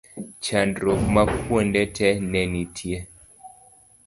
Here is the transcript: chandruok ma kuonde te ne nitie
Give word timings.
chandruok 0.43 1.01
ma 1.13 1.23
kuonde 1.39 1.81
te 1.95 2.09
ne 2.31 2.41
nitie 2.53 2.97